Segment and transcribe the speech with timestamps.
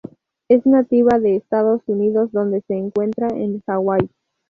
[0.49, 4.09] Es nativa de Estados Unidos donde se encuentra en Hawái.